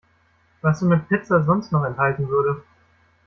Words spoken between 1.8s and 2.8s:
enthalten würde.